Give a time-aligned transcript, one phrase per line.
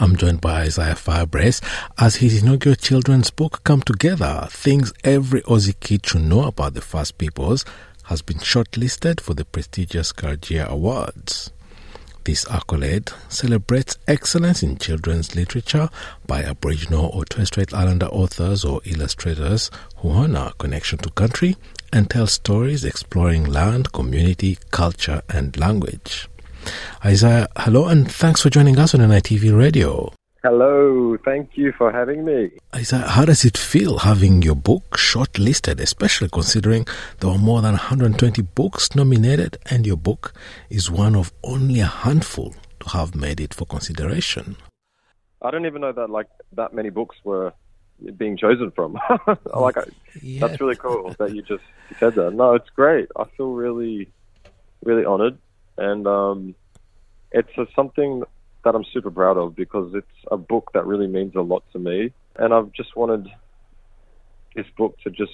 [0.00, 1.60] I'm joined by Isaiah Firebrace
[1.98, 6.80] as his inaugural children's book, Come Together Things Every Aussie Kid Should Know About the
[6.80, 7.64] First Peoples,
[8.04, 11.50] has been shortlisted for the prestigious Karajia Awards.
[12.22, 15.90] This accolade celebrates excellence in children's literature
[16.28, 21.56] by Aboriginal or Torres Strait Islander authors or illustrators who honor connection to country
[21.92, 26.28] and tell stories exploring land, community, culture, and language.
[27.04, 30.12] Isaiah, hello and thanks for joining us on NITV Radio.
[30.42, 32.50] Hello, thank you for having me.
[32.74, 36.86] Isaiah, how does it feel having your book shortlisted, especially considering
[37.18, 40.32] there were more than 120 books nominated and your book
[40.70, 44.56] is one of only a handful to have made it for consideration?
[45.42, 47.52] I don't even know that like that many books were
[48.16, 48.98] being chosen from.
[49.54, 49.76] like,
[50.22, 50.40] yeah.
[50.40, 51.64] that's really cool that you just
[51.98, 52.32] said that.
[52.32, 53.08] No, it's great.
[53.16, 54.08] I feel really,
[54.84, 55.38] really honored
[55.78, 56.54] and um,
[57.32, 58.22] it's a, something
[58.64, 61.78] that I'm super proud of because it's a book that really means a lot to
[61.78, 63.28] me, and I've just wanted
[64.54, 65.32] this book to just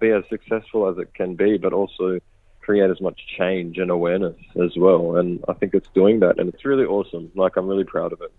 [0.00, 2.18] be as successful as it can be, but also
[2.60, 5.16] create as much change and awareness as well.
[5.16, 7.30] And I think it's doing that, and it's really awesome.
[7.34, 8.32] Like I'm really proud of it.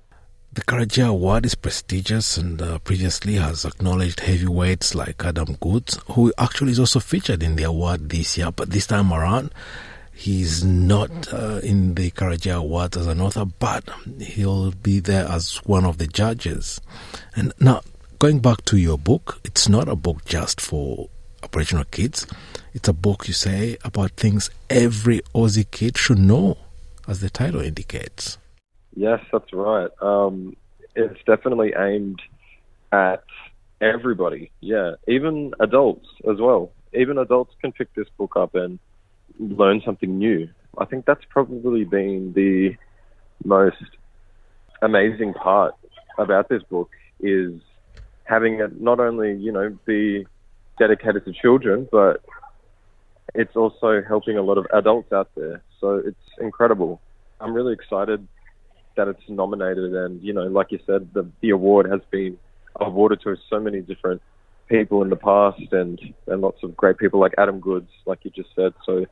[0.53, 6.33] The Karajia Award is prestigious and uh, previously has acknowledged heavyweights like Adam Goodes, who
[6.37, 8.51] actually is also featured in the award this year.
[8.51, 9.53] But this time around,
[10.17, 13.87] He's not uh, in the Karajia Awards as an author, but
[14.19, 16.81] he'll be there as one of the judges.
[17.35, 17.81] And now,
[18.17, 21.07] going back to your book, it's not a book just for
[21.43, 22.25] Aboriginal kids.
[22.73, 26.57] It's a book, you say, about things every Aussie kid should know,
[27.07, 28.39] as the title indicates.
[28.95, 29.91] Yes, that's right.
[30.01, 30.57] Um,
[30.95, 32.19] it's definitely aimed
[32.91, 33.23] at
[33.79, 34.49] everybody.
[34.61, 36.71] Yeah, even adults as well.
[36.91, 38.79] Even adults can pick this book up and
[39.39, 40.49] learn something new.
[40.77, 42.75] I think that's probably been the
[43.43, 43.83] most
[44.81, 45.73] amazing part
[46.17, 47.59] about this book is
[48.23, 50.25] having it not only, you know, be
[50.77, 52.23] dedicated to children, but
[53.33, 55.61] it's also helping a lot of adults out there.
[55.79, 57.01] So it's incredible.
[57.39, 58.27] I'm really excited
[58.95, 62.37] that it's nominated and, you know, like you said, the, the award has been
[62.79, 64.21] awarded to so many different
[64.67, 68.31] people in the past and, and lots of great people like Adam Goodes, like you
[68.31, 68.73] just said.
[68.85, 69.05] So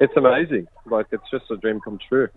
[0.00, 0.66] it's amazing.
[0.86, 2.28] Like it's just a dream come true.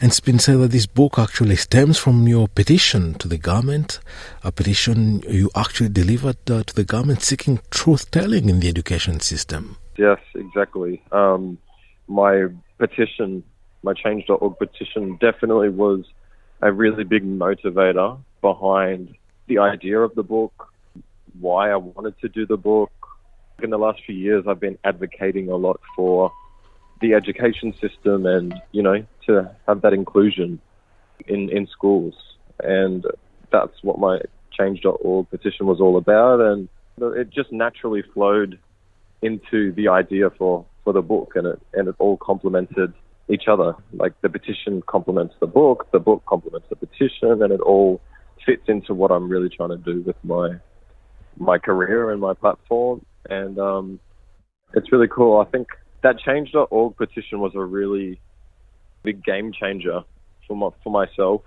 [0.00, 4.00] And it's been said that this book actually stems from your petition to the government,
[4.44, 9.20] a petition you actually delivered uh, to the government seeking truth telling in the education
[9.20, 9.76] system.
[9.96, 11.02] Yes, exactly.
[11.12, 11.58] Um,
[12.08, 12.46] my
[12.78, 13.42] petition,
[13.82, 16.04] my change.org petition, definitely was
[16.62, 19.14] a really big motivator behind
[19.46, 20.68] the idea of the book,
[21.40, 22.92] why I wanted to do the book.
[23.62, 26.32] In the last few years, I've been advocating a lot for
[27.00, 30.60] the education system and, you know, to have that inclusion
[31.26, 32.14] in, in schools.
[32.62, 33.04] And
[33.50, 34.20] that's what my
[34.52, 36.40] change.org petition was all about.
[36.40, 36.68] And
[36.98, 38.58] it just naturally flowed
[39.22, 42.92] into the idea for, for the book and it, and it all complemented
[43.28, 43.74] each other.
[43.92, 48.00] Like the petition complements the book, the book complements the petition, and it all
[48.44, 50.56] fits into what I'm really trying to do with my
[51.36, 53.04] my career and my platform.
[53.28, 54.00] And um,
[54.74, 55.40] it's really cool.
[55.40, 55.68] I think
[56.02, 58.20] that change.org petition was a really
[59.02, 60.02] big game changer
[60.46, 61.42] for my, for myself.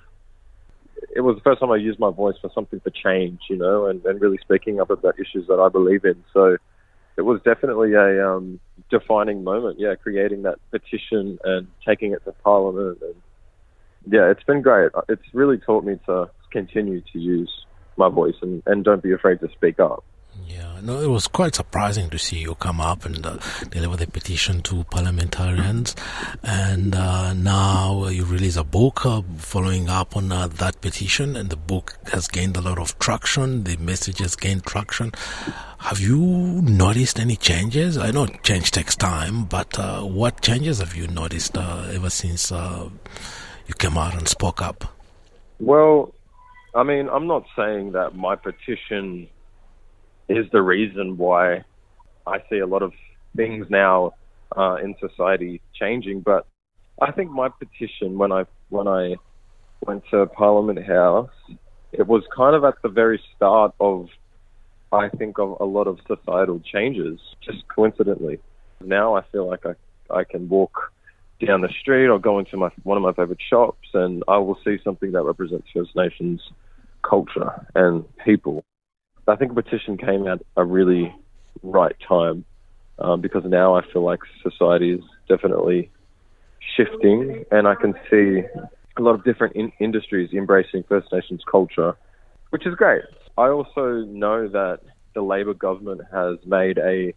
[1.16, 3.88] It was the first time I used my voice for something for change, you know,
[3.88, 6.24] and, and really speaking up about issues that I believe in.
[6.34, 6.58] So
[7.18, 8.60] it was definitely a um,
[8.90, 13.00] defining moment, yeah, creating that petition and taking it to Parliament.
[13.02, 13.16] And
[14.12, 14.92] yeah, it's been great.
[15.10, 17.52] It's really taught me to continue to use
[17.98, 20.04] my voice and, and don't be afraid to speak up.
[20.84, 23.38] No, it was quite surprising to see you come up and uh,
[23.70, 25.96] deliver the petition to parliamentarians,
[26.44, 31.50] and uh, now you release a book uh, following up on uh, that petition, and
[31.50, 33.64] the book has gained a lot of traction.
[33.64, 35.14] The message has gained traction.
[35.78, 36.20] Have you
[36.64, 37.98] noticed any changes?
[37.98, 42.52] I know change takes time, but uh, what changes have you noticed uh, ever since
[42.52, 44.84] you came out and spoke up?
[45.62, 46.14] Well,
[46.76, 49.30] I mean, I'm not saying that my petition
[50.30, 51.64] is the reason why
[52.26, 52.94] I see a lot of
[53.36, 54.14] things now
[54.56, 56.22] uh, in society changing.
[56.22, 56.46] But
[57.02, 59.16] I think my petition when I when I
[59.86, 61.30] went to Parliament House,
[61.92, 64.08] it was kind of at the very start of
[64.92, 67.20] I think of a lot of societal changes.
[67.44, 68.40] Just coincidentally,
[68.82, 69.74] now I feel like I
[70.14, 70.92] I can walk
[71.46, 74.58] down the street or go into my one of my favorite shops and I will
[74.64, 76.42] see something that represents First Nations
[77.02, 78.64] culture and people.
[79.28, 81.16] I think petition came at a really
[81.62, 82.46] right time
[83.00, 85.90] um, because now I feel like society is definitely
[86.76, 88.42] shifting, and I can see
[88.98, 91.96] a lot of different in- industries embracing First Nations culture,
[92.50, 93.04] which is great.
[93.38, 94.80] I also know that
[95.16, 97.14] the Labor government has made a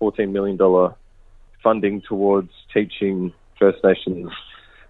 [0.00, 0.58] $14 million
[1.62, 4.30] funding towards teaching First Nations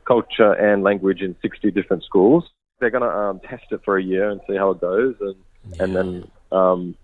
[0.06, 2.44] culture and language in 60 different schools.
[2.80, 5.36] They're going to um, test it for a year and see how it goes, and
[5.70, 5.84] Yeah.
[5.84, 6.94] and then um,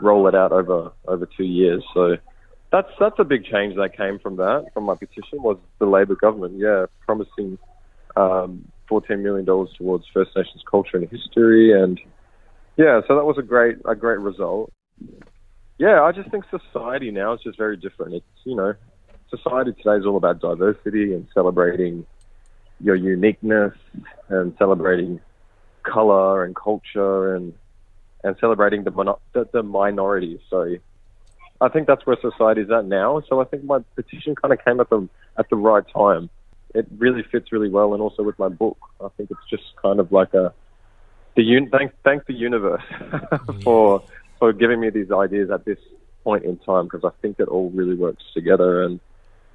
[0.00, 1.84] roll it out over over two years.
[1.94, 2.16] So
[2.72, 6.16] that's that's a big change that came from that from my petition was the Labor
[6.16, 7.58] government, yeah, promising
[8.16, 12.00] um, 14 million dollars towards First Nations culture and history, and
[12.76, 14.72] yeah, so that was a great a great result.
[15.78, 18.14] Yeah, I just think society now is just very different.
[18.14, 18.74] It's you know,
[19.30, 22.06] society today is all about diversity and celebrating
[22.80, 23.72] your uniqueness
[24.28, 25.20] and celebrating
[25.82, 27.54] color and culture and
[28.26, 30.40] and celebrating the mono- the, the minorities.
[30.50, 30.76] So
[31.60, 33.22] I think that's where society's at now.
[33.28, 35.08] So I think my petition kind of came at the
[35.38, 36.28] at the right time.
[36.74, 40.00] It really fits really well, and also with my book, I think it's just kind
[40.00, 40.52] of like a
[41.36, 42.82] the un- thank thank the universe
[43.64, 44.02] for
[44.38, 45.78] for giving me these ideas at this
[46.24, 48.82] point in time because I think it all really works together.
[48.82, 48.98] And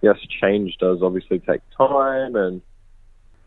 [0.02, 2.62] yes, change does obviously take time, and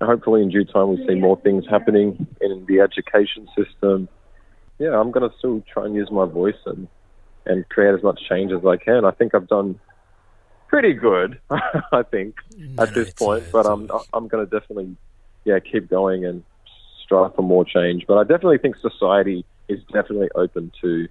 [0.03, 4.09] hopefully in due time we see more things happening in the education system.
[4.85, 6.89] Yeah, I'm going to still try and use my voice and
[7.47, 9.07] and create as much change as I can.
[9.07, 9.81] I think I've done
[10.69, 11.41] pretty good.
[11.51, 14.95] I think No, at this it's, uh, point, it's, but I'm I'm going to definitely
[15.47, 16.43] yeah keep going and
[17.03, 18.05] strive for more change.
[18.07, 21.09] But I definitely think society is definitely open to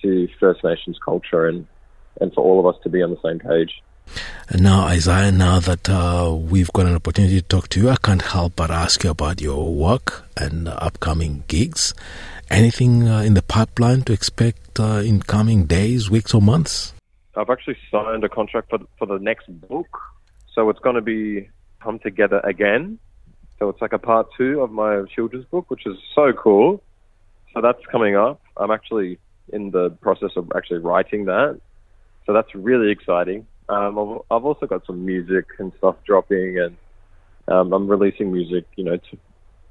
[0.00, 1.66] to First Nations culture and
[2.18, 3.82] and for all of us to be on the same page.
[4.48, 7.96] And now, Isaiah, now that uh, we've got an opportunity to talk to you, I
[7.96, 11.94] can't help but ask you about your work and upcoming gigs.
[12.52, 16.92] Anything uh, in the pipeline to expect uh, in coming days, weeks, or months?
[17.34, 19.88] I've actually signed a contract for for the next book,
[20.54, 21.48] so it's going to be
[21.82, 22.98] come together again.
[23.58, 26.82] So it's like a part two of my children's book, which is so cool.
[27.54, 28.42] So that's coming up.
[28.58, 29.18] I'm actually
[29.50, 31.58] in the process of actually writing that,
[32.26, 33.46] so that's really exciting.
[33.70, 36.76] Um, I've, I've also got some music and stuff dropping, and
[37.48, 39.18] um, I'm releasing music, you know, to,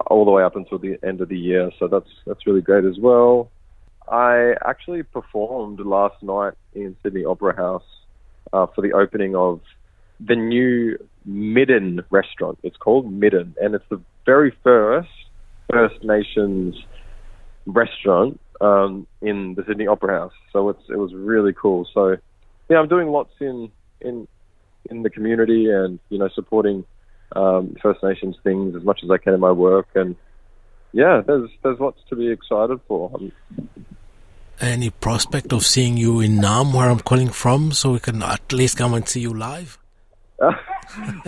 [0.08, 1.72] all the way up until the end of the year.
[1.80, 3.50] So that's that's really great as well.
[4.08, 7.84] I actually performed last night in Sydney Opera House
[8.52, 9.62] uh, for the opening of
[10.20, 12.60] the new Midden restaurant.
[12.64, 15.10] It's called Midden, and it's the very first
[15.72, 16.76] First Nations
[17.66, 20.34] restaurant um, in the Sydney Opera House.
[20.52, 21.88] So it's it was really cool.
[21.94, 22.18] So
[22.70, 23.72] yeah, I'm doing lots in
[24.02, 24.28] in
[24.90, 26.86] in the community and you know supporting
[27.36, 30.16] um, First Nations things as much as I can in my work and
[30.94, 33.10] yeah, there's there's lots to be excited for.
[33.16, 33.32] I'm,
[34.60, 38.52] Any prospect of seeing you in Naarm, where I'm calling from, so we can at
[38.52, 39.78] least come and see you live?
[40.42, 40.54] I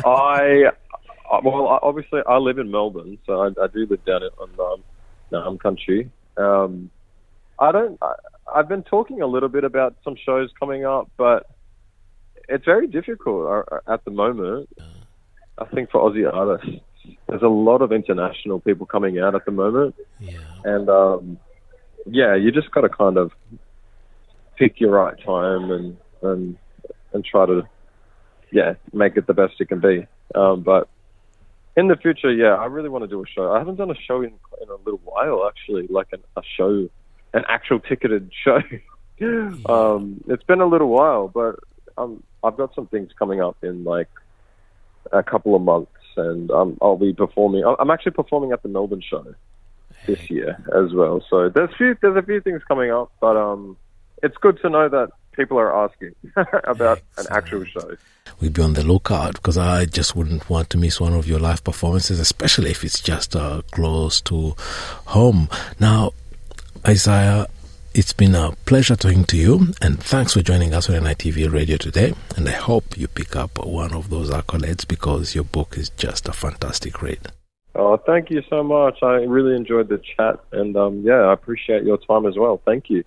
[0.05, 4.29] I- well, I- obviously, I live in Melbourne, so I, I do live down in
[4.37, 4.83] on um,
[5.31, 6.09] Naarm country.
[6.37, 6.89] Um,
[7.57, 7.97] I don't.
[8.01, 8.13] I,
[8.53, 11.49] I've been talking a little bit about some shows coming up, but
[12.49, 14.67] it's very difficult uh, at the moment.
[15.57, 16.81] I think for Aussie artists,
[17.27, 20.39] there's a lot of international people coming out at the moment, Yeah.
[20.63, 21.37] and um,
[22.05, 23.31] yeah, you just got to kind of
[24.57, 26.57] pick your right time and and
[27.13, 27.63] and try to
[28.51, 30.07] yeah make it the best it can be.
[30.35, 30.87] Um, but
[31.75, 33.51] in the future, yeah, I really want to do a show.
[33.51, 36.89] I haven't done a show in in a little while actually, like an, a show,
[37.33, 38.59] an actual ticketed show.
[39.67, 41.59] um, it's been a little while, but
[41.97, 44.09] um, I've got some things coming up in like
[45.11, 47.63] a couple of months, and um, I'll be performing.
[47.63, 49.25] I'm actually performing at the Melbourne show
[50.05, 51.23] this year as well.
[51.29, 53.77] So there's few there's a few things coming up, but um,
[54.21, 56.15] it's good to know that people are asking
[56.63, 57.95] about an actual show.
[58.39, 61.39] We'd be on the lookout because I just wouldn't want to miss one of your
[61.39, 64.55] live performances, especially if it's just uh, close to
[65.05, 65.49] home.
[65.79, 66.11] Now,
[66.87, 67.47] Isaiah,
[67.93, 71.77] it's been a pleasure talking to you, and thanks for joining us on NITV Radio
[71.77, 72.13] today.
[72.35, 76.27] And I hope you pick up one of those accolades because your book is just
[76.27, 77.31] a fantastic read.
[77.75, 78.99] Oh, thank you so much.
[79.01, 82.61] I really enjoyed the chat, and um, yeah, I appreciate your time as well.
[82.65, 83.01] Thank you.